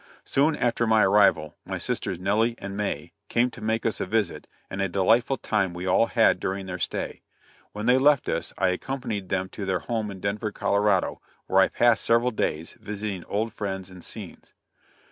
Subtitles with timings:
[0.23, 4.47] Soon after my arrival, my sisters Nellie and May, came to make us a visit,
[4.67, 7.21] and a delightful time we all had during their stay.
[7.73, 11.67] When they left us, I accompanied them to their home in Denver, Colorado, where I
[11.67, 14.55] passed several days visiting old friends and scenes.